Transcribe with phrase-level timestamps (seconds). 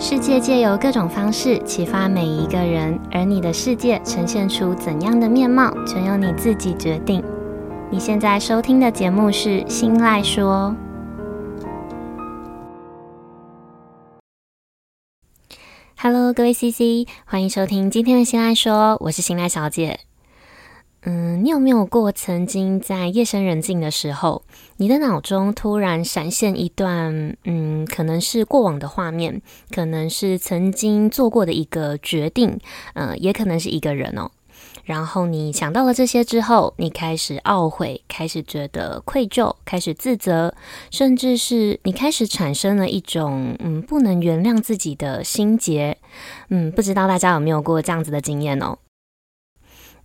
[0.00, 7.20] 世界借由各种方式启发每一个人，而你的世界呈现出怎样的面貌，全由你自己决定。
[7.90, 10.72] 你现在收听的节目是《新赖说》。
[16.00, 19.98] Hello，各位 CC，欢迎收听今天的《新赖说》，我是新赖小姐。
[21.02, 24.42] 嗯，你有没有过曾经在夜深人静的时候，
[24.78, 29.40] 你的脑中突然闪现一段，嗯，可能是过往的画面，
[29.70, 32.58] 可能是曾经做过的一个决定，
[32.94, 34.30] 嗯，也可能是一个人哦。
[34.84, 40.52] 然后你想到了这些之后，你开始懊悔，开始觉得愧疚，开始自责，
[40.90, 45.96] 甚至是你开始产生了一种，嗯，不能原谅自己的心结。
[46.48, 48.78] 嗯，不知道大家有没有过这样子的经验哦？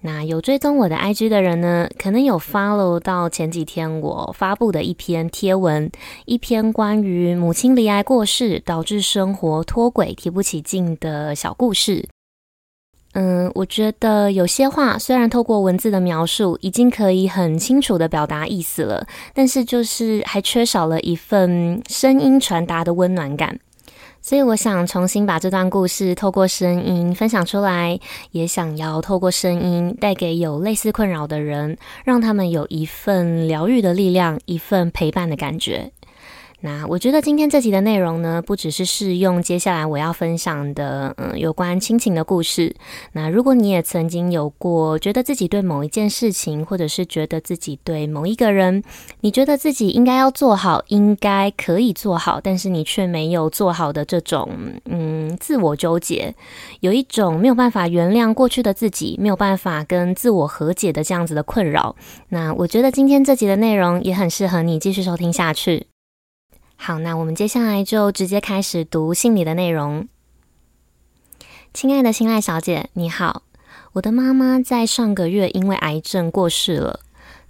[0.05, 5.89] 那有追踪我的 IG 的人呢，可能有 follow 到前几天我发布的一篇贴文，
[6.25, 12.05] 一篇关于母亲离癌过世导致生活脱轨、提不起劲的小故事。
[13.14, 23.58] 嗯，我觉得有些话虽然透过文字的描述已经可以很清楚的表达意思了，但是就是还缺少了一份声音传达的温暖感。
[24.25, 27.99] 所以我想重新把这段故事透过声音分享出来，
[28.31, 35.91] 也想要透过声音带给有类似困扰的人，让他们有一份疗愈的力量，一份陪伴的感觉。
[36.66, 42.73] 那我觉得今天这集的内容呢，不只是适用接下来我要分享的，嗯，有关亲情的故事。
[43.11, 48.81] 那如果你也曾经有过觉得自己对某一件事情，或者是觉得自己对某一个人，
[49.20, 54.50] 你觉得自己应该要做好，应该可以做好，但是你却没有做好的这种，
[54.86, 56.33] 嗯，自我纠结，
[56.80, 61.98] 有一种没有办法原谅过去的自己，没有办法跟自我和解的这样子的困扰。
[62.30, 65.92] 那我觉得今天这集的内容也很适合你继续收听下去。
[66.75, 70.07] 好，那我们接下来就直接开始读信里的内容。
[71.73, 73.43] 亲爱的心赖小姐，你好，
[73.93, 76.99] 我的妈妈在上个月因为癌症过世了。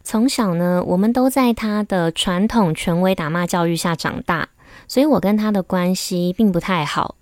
[0.03, 4.49] 从小呢，我们都在她的传统权威打骂教育下长大，
[4.87, 7.15] 所以我跟她的关系并不太好。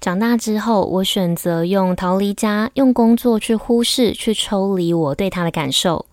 [0.00, 6.06] 长大之后，我选择用逃离家，用工作去忽视、去抽离我对她的感受。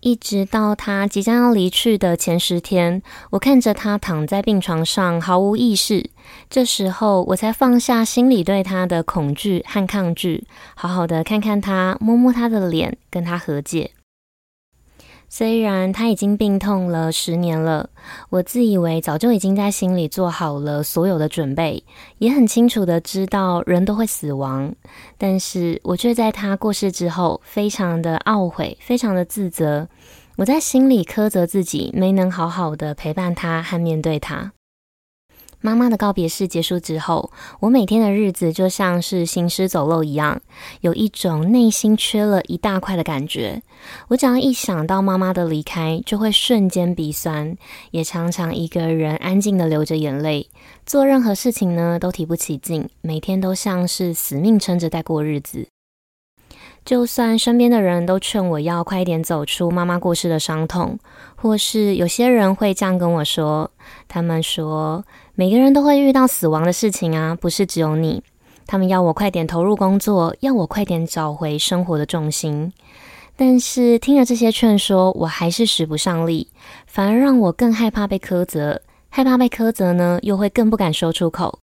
[0.00, 6.10] 一直到他即将要离去的前十天，我看着他躺在病床上毫无意识，
[6.48, 13.90] 这时候我才放下心里对他的恐惧和抗拒，好好的看看他，摸摸他的脸，跟他和解。
[15.30, 17.88] 虽然他已经病痛了十年了，
[18.30, 21.82] 我自以为早就已经在心里做好了所有的准备，
[22.16, 24.74] 也很清楚的知道人都会死亡，
[25.18, 29.86] 但是我却在他过世之后，非常的懊悔，非常的自责，
[30.36, 34.52] 我在心里苛责自己没能好好的陪伴他和面对他。
[35.60, 40.40] 妈妈的告别式结束之后，我每天的日子就像是行尸走肉一样，
[40.82, 43.60] 有一种内心缺了一大块的感觉。
[44.08, 47.56] 我只要一想到妈妈的离开，就会瞬间鼻酸，
[47.90, 50.48] 也常常一个人安静的流着眼泪，
[50.86, 55.66] 做任何事情呢都提不起劲，每天都像是死命撑着在过日子。
[56.84, 60.98] 就算身边的人都劝我要快一点走出妈妈过世的伤痛，
[61.36, 63.70] 或是有些人会这样跟我说，
[64.06, 65.04] 他们说
[65.38, 68.24] 每个人都会遇到死亡的事情啊，不是只有你。
[68.66, 72.72] 他们要我快点投入工作，要我快点找回生活的重心。
[73.36, 76.48] 但是听了这些劝说，我还是使不上力，
[76.88, 81.60] 反而让我更害怕被苛责，害怕被苛责呢，又会更不敢说出口。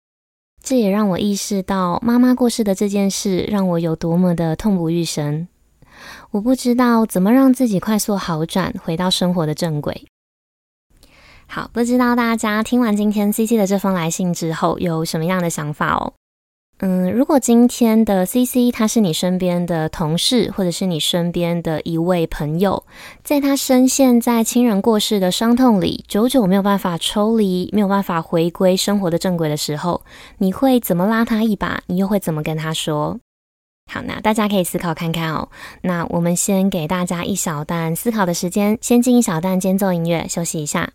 [0.60, 5.46] 这也让我意识到，妈妈过世的这件事让我有多么的痛不欲生。
[6.32, 10.09] 我不知道怎么让自己快速好转，回到生活的正轨。
[11.52, 16.12] 好，不知道大家听完今天 CC 的这封来信之后，有什么样的想法哦？
[16.78, 22.84] 嗯，如果今天的 CC 他是你身边的同事，或者是你身边的一位朋友，
[23.24, 30.02] 在他深陷在亲人过世的伤痛里，久久没有办法抽离，没有办法回归生活的正轨的时候，
[30.38, 31.82] 你会怎么拉他一把？
[31.88, 33.18] 你又会怎么跟他说？
[33.92, 35.48] 好，那大家可以思考看看哦。
[35.82, 40.92] 那我们先给大家一小段思考的时间，先进一小段间奏音乐，休息一下。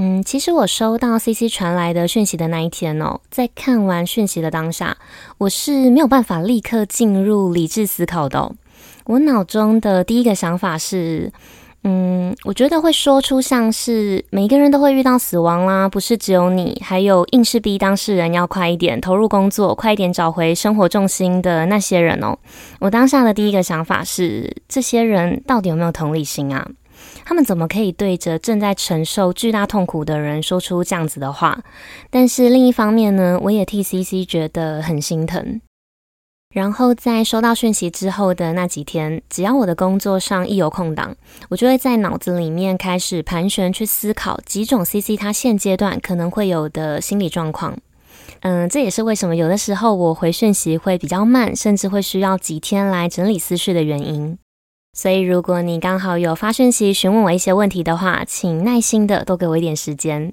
[0.00, 4.96] 嗯，其实我收到 CC 传来的讯息的那一天哦，在看完讯息的当下，
[5.38, 8.52] 我是没有办法立刻进入理智思考的。
[9.06, 11.32] 我脑中的第一个想法是，
[11.82, 22.38] 嗯，我觉得会说出像是每个人都会遇到死亡啦，不是只有你，还有硬是逼当事人要快一点投入工作，快一点找回生活重心的那些人哦。
[22.78, 26.68] 我当下的第一个想法是，这些人到底有没有同理心啊？
[27.24, 31.62] 他们怎么可以对着正在承受巨大痛苦的人说出这样子的话？
[32.10, 35.60] 但是另一方面呢，我也替 CC 觉得很心疼。
[36.54, 41.14] 然后在收到讯息之后的那几天，只要我的工作上一有空档，
[41.50, 47.76] 我就会在脑子里面开始盘旋，去思考几种 CC 他现阶段可能会有的心理状况。
[48.40, 54.38] 嗯，这也是为什么有的时候我回讯息会比较慢，甚至会需要几天来整理思绪的原因。
[54.98, 60.32] 所以，如果你刚好有发讯息询问我一些问题的话，请耐心的多给我一点时间。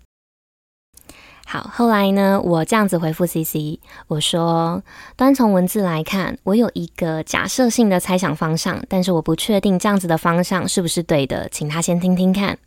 [1.45, 3.77] 好，后来呢，我这样子回复 CC，
[4.07, 4.81] 我说，
[5.15, 12.57] 单从文字来看，我有一个假设性的猜想方向，但是我不确定这样子的方向是不是对的，请他先听听看。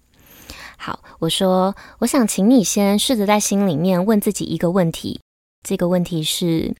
[0.76, 5.20] 好，我说，我想请你先试着在心里面问自己一个问题，
[5.68, 6.76] 这个问题是。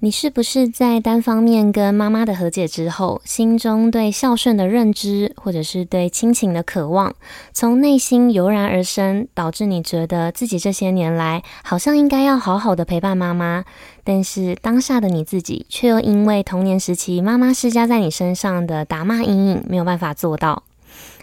[0.00, 7.14] 你是不是在单方面跟妈妈的和解之后，心中对孝顺的认知，或者是对亲情的渴望，
[7.52, 13.64] 从内心油然而生，导致你觉得自己这些年来好像应该要好好的陪伴妈妈，
[14.04, 20.62] 但是当下的你自己却又因为童年时期妈妈施加在你身上的打骂阴影，没有办法做到。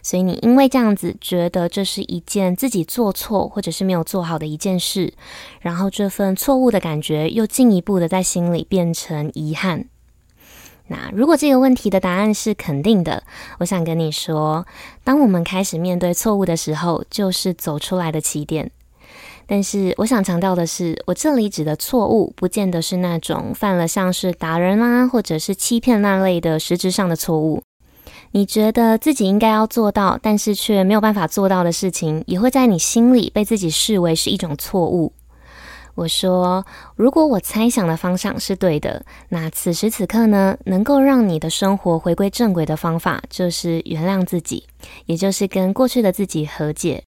[0.04, 5.14] 所以你因为这样子觉得这是一件自己做错或者是没有做好的一件事，
[5.62, 9.86] 然后这份错误的感觉又进一步的在心里变成遗憾。
[10.88, 13.24] 那如果这个问题的答案是肯定的，
[13.60, 14.68] 我想跟你说，
[15.06, 18.70] 当我们开始面对错误的时候，就是走出来的起点。
[19.48, 27.62] 但是我想强调的是，我这里指的错误，不见得是那种犯了像是打人啦，或者是欺骗那类的实质上的错误。
[28.36, 35.14] 你觉得自己应该要做到，但是却没有办法做到的事情，也会在你心里被自己视为是一种错误。
[35.94, 36.66] 我说，
[36.96, 44.66] 如果我猜想的方向是对的，那此时此刻呢，能够让你的生活回归正轨的方法，就是原谅自己，
[45.06, 47.04] 也就是跟过去的自己和解。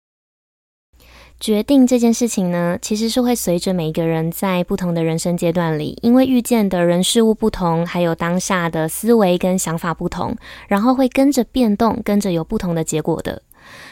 [1.39, 10.35] 决定这件事情呢，其实是会随着每一个人在不同的人生阶段里，因为遇见的人事物不同，还有当下的思维跟想法不同，
[10.67, 13.41] 然后会跟着变动，跟着有不同的结果的。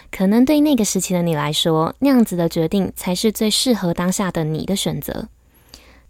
[0.09, 5.27] 可能对那个时期的你来说，那样子的决定才是最适合当下的你的选择。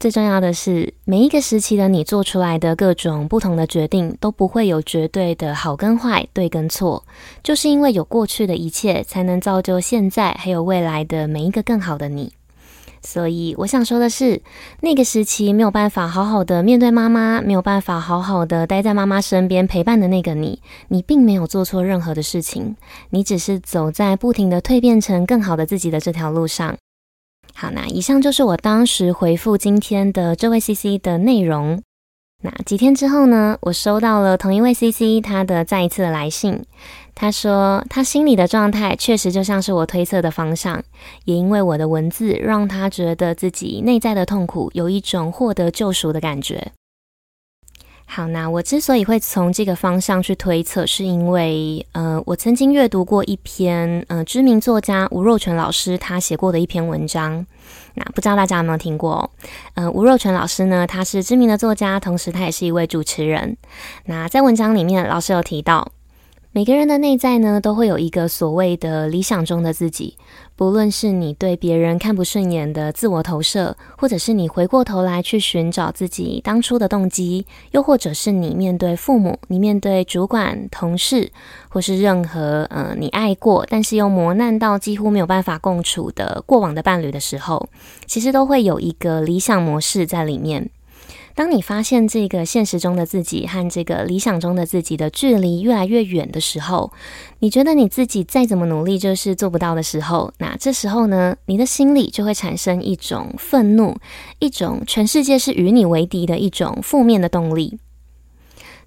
[0.03, 7.05] 最重要的是，每一个时期的你做出来的各种不同的决定，都不会有绝对的好跟坏、对跟错。
[7.41, 12.33] 就是因为有过去的一切，才能造就现在还有未来的每一个更好的你。
[13.01, 14.41] 所以，我想说的是，
[14.81, 22.75] 那个时期没有办法好好的面对妈妈，没有办法好好的待在妈妈身边陪伴的那个你，你并没有做错任何的事情，
[23.11, 26.75] 你只是走在不停的蜕变成更好的自己的这条路上。
[27.55, 31.81] 好，那以上就是我当时回复今天的这位 CC 的内容。
[32.41, 36.61] 那几天之后呢，我收到了同一位 CC 他的再一次的来信。
[37.15, 40.83] 他说，他心里的状态确实就像是我推测的方向，
[41.23, 46.73] 也因为我的文字，让他觉得自己内在的痛苦有一种获得救赎的感觉。
[48.15, 57.44] 好，那我之所以会从这个方向去推测，是因为，呃，我曾经阅读过一篇，呃，知名作家吴若权老师他写过的一篇文章。
[57.95, 59.27] 那不知道大家有没有听过？
[59.74, 63.57] 呃，吴若权老师呢，他是知名的作家，同时他也是一位主持人。
[64.06, 65.92] 那在文章里面，老师有提到。
[66.55, 70.16] 每个人的内在呢，都会有一个所谓的理想中的自己。
[70.56, 81.31] 不论是你对别人看不顺眼的自我投射，或者是你回过头来去寻找自己当初的动机，又或者是你面对父母、你面对主管、同事，
[81.69, 87.68] 或是任何呃你爱过但是又磨难到几乎没有办法共处的过往的伴侣的时候，
[88.06, 90.69] 其实都会有一个理想模式在里面。
[91.35, 96.92] 当你发现这个现实中的自己和这个理想中的自己的距离越来越远的时候，
[97.40, 103.97] 你觉得你自己再怎么努力就是做不到的时候，那这时候呢，你的心里就会产生一种愤怒，
[104.40, 107.80] 一种全世界是与你为敌的一种负面的动力。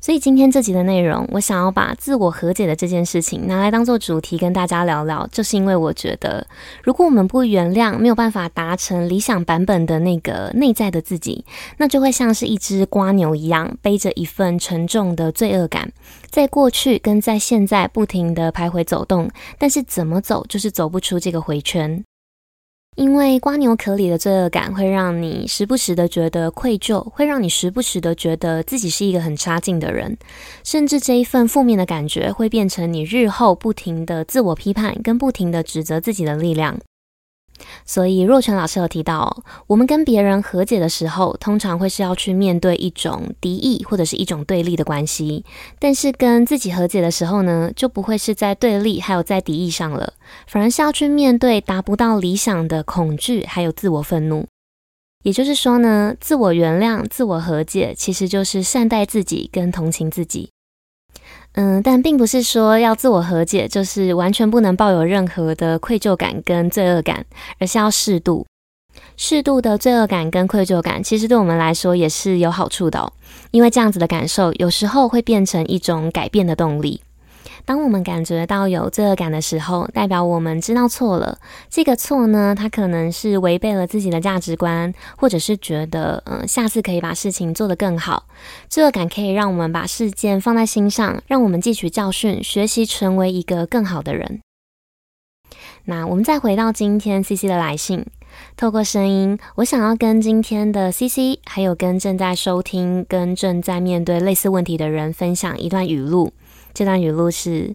[0.07, 6.47] 所以今天这集的内容，我想要把自我和解的这件事情拿来当做主题跟大家聊聊，就是因为我觉得，
[6.85, 11.45] 如果我们不原谅，没有办法达成理想版本的那个内在的自己，
[11.79, 15.91] 那就会像是一只瓜牛一样，背着一份沉重的罪恶感，
[16.31, 22.05] 在过去跟在现在不停地徘徊走动，但是怎么走就是走不出这个回圈。
[22.97, 30.17] 因为瓜牛壳里的罪恶感会让你时不时的觉得愧疚，会让你时不时的觉得自己是一个很差劲的人，
[30.65, 36.79] 甚至这一份负面的感觉会变成你日后不停的自我批判跟不停的指责自己的力量。
[37.85, 45.45] 所以若权老师有提到，我们跟别人和解的时候，通常会是要去面对一种敌意或者是一种对立的关系；
[45.79, 50.13] 但是跟自己和解的时候呢，就不会是在对立还有在敌意上了，
[50.47, 54.47] 反而是要去面对达不到理想的恐惧还有自我愤怒。
[55.23, 60.51] 也就是说呢，自我原谅、自我和解，其实就是善待自己跟同情自己。
[61.57, 67.25] 嗯，但并不是说要自我和解，就是完全不能抱有任何的愧疚感跟罪恶感，
[67.59, 68.47] 而是要适度。
[69.17, 73.11] 适度的罪恶感跟愧疚感，其实对我们来说也是有好处的哦，
[73.51, 77.01] 因为这样子的感受，有时候会变成一种改变的动力。
[77.67, 81.39] 当我们感觉到有罪恶感的时候，代表我们知道错了。
[81.69, 88.29] 这个错呢，它可能是违背了自己的价值观，或者是觉得，嗯、下次可以把事情做得更好。
[88.69, 94.41] 罪恶感可以让我们把事件放在心上，让我们汲取教训，学习成为一个更好的人。
[95.87, 98.07] 那我们再回到今天 CC 的来信，
[98.57, 106.33] 透过声音，我想要跟今天的 CC，还有跟正在收听、跟正在面对类似问题的人分享一段语录。
[106.77, 107.75] 这段语录是：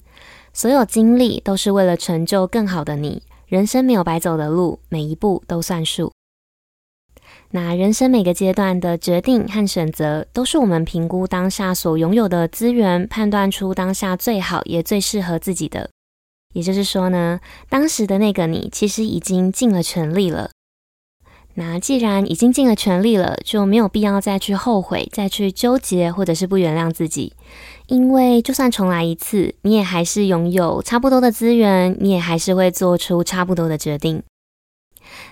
[0.53, 3.23] 所有经历都是为了成就更好的你。
[3.47, 6.11] 人生没有白走的路，每一步都算数。
[7.49, 15.89] 那人生每个阶段的决定和选择，都是我们评估当下所拥有的资源，判断出当下最好也最适合自己的。
[16.53, 17.39] 也就是说呢，
[17.69, 20.51] 当时的那个你，其实已经尽了全力了。
[21.55, 27.33] 那既然已经尽了全力了，就没有必要再去后悔、再去纠结，或者是不原谅自己。
[27.91, 34.23] 因为就算重来一次，你也还是拥有差不多的资源，你也还是会做出差不多的决定。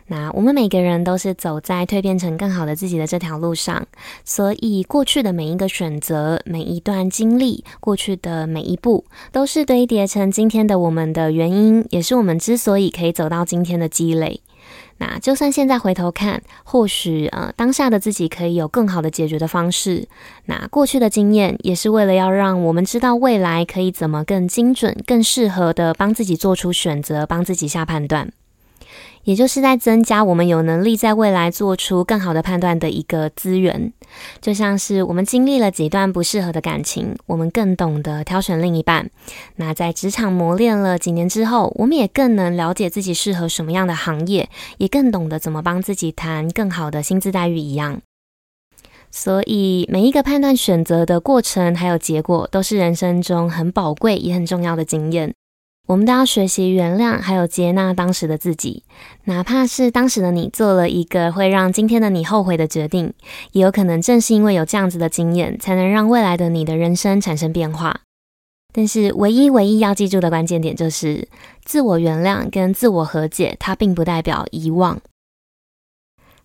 [0.07, 3.87] 那我们每个人都是走在蜕变成更好的自己的这条路上，
[4.25, 14.41] 所以过去的每一个选择、每一段经历、过去的每一步，都是堆叠成今天的我们的原因，也是我们之所以可以走到今天的积累。
[14.99, 20.07] 那就算现在回头看，或许呃当下的自己可以有更好的解决的方式。
[20.45, 28.31] 那过去的经验也是为了要让我们知道未来可以怎么更精准、更适合的帮自己做出选择，帮自己下判断。
[29.23, 33.93] 也就是在增加我们有能力在未来做出更好的判断的一个资源，
[34.41, 39.09] 就像是我们经历了几段不适合的感情，我们更懂得挑选另一半。
[39.57, 48.01] 那在职场磨练了几年之后，我们也更能了解自己适合什么样的行业，也更懂得怎么帮自己谈更好的薪资待遇一样。
[49.11, 55.33] 所以每一个判断选择的过程还有结果，都是人生中很宝贵也很重要的经验。
[55.89, 58.83] 我们都要学习原谅，还有接纳当时的自己，
[59.23, 63.11] 哪怕是当时的你做了一个会让今天的你后悔的决定，
[63.53, 68.01] 也有可能正是因为有这样子的经验，才能让未来的你的人生产生变化。
[68.71, 71.27] 但是，唯一唯一要记住的关键点就是，
[71.65, 75.01] 自我原谅跟自我和解，它并不代表遗忘。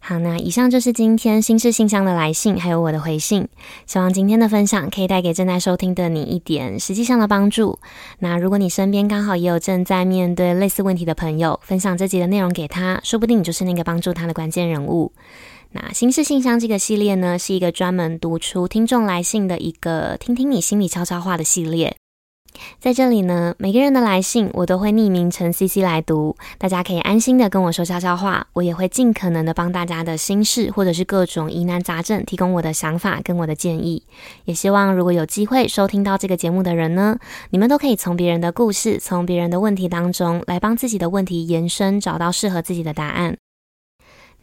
[0.07, 3.49] 好，那以上就是今天心事信箱的来信，还有我的回信。
[3.87, 7.79] 希望今天的分享可以带给正在收听的你一点实际上的帮助。
[8.19, 15.11] 那如果你身边刚好也有正在面对类似问题的朋友，分享这集的内容给他，说不定你就是那个帮助他的关键人物。
[15.71, 21.97] 那心事信箱这个系列呢，是一个专门读出听众来信的一个听听你心里悄悄话的系列。
[22.81, 34.03] 在这里呢，每个人的来信我都会匿名成 CC 来读，大家可以安心的跟我说悄悄话，我也会尽可能的帮大家的心事或者是各种疑难杂症提供我的想法跟我的建议。
[34.45, 37.19] 也希望如果有机会收听到这个节目的人呢，
[37.51, 43.37] 你们都可以从别人的故事，从别人的问题当中来帮自己的问题延伸，找到适合自己的答案。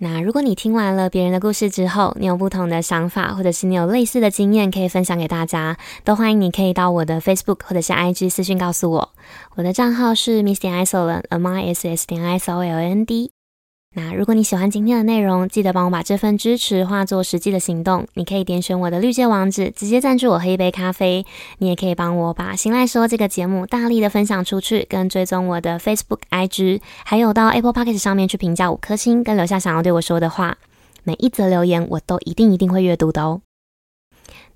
[0.04, 9.10] 那如果你听完了别人的故事之后，你有不同的想法，或者是你有类似的经验可以分享给大家，都欢迎你可以到我的 Facebook 或者是 IG 私讯告诉我。
[9.54, 13.32] 我的账号是 Miss 点 Isoland，M I S S 点 I S O L A N D。
[13.94, 18.08] 那如果你喜欢今天的内容，记得帮我把这份支持化作实际的行动。
[18.14, 21.26] 你可以点选我的绿界网址，直接赞助我喝一杯咖啡。
[21.58, 30.58] 你也可以帮我把《心来说》这个节目大力的分享出去，跟追踪我的 Facebook、IG，还有到 Apple Podcast 上面去评价五颗星，跟留下想要对我说的话。
[31.04, 33.42] 每一则留言我都一定一定会阅读的哦。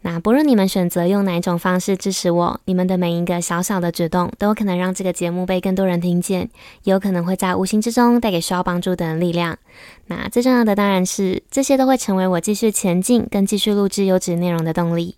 [0.08, 6.48] 那不论你们选择用哪一种方式支持我，你们的每一个小小的举动都有可能让这个节目被更多人听见，
[6.84, 9.58] 有可能会在无形之中带给需要帮助的人力量。
[10.06, 15.16] 那最重要的当然是，这些都会成为我继续前进跟继续录制优质内容的动力。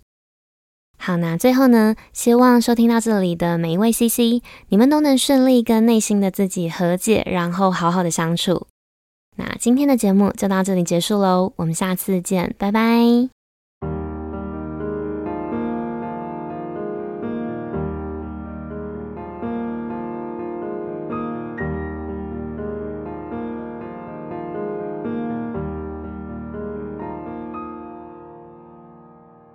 [0.96, 8.66] 好，那最后呢，希望收听到这里的每一位 CC，你们都能顺利跟内心的自己和解，然后好好的相处。
[9.36, 13.37] 那今天的节目就到这里结束喽，我们下次见，拜拜。